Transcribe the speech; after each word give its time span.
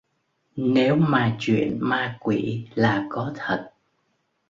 Nếu 0.55 0.95
mà 0.95 1.37
chuyện 1.39 1.77
ma 1.81 2.17
quỷ 2.19 2.67
là 2.75 3.05
có 3.09 3.33
thật 3.35 3.71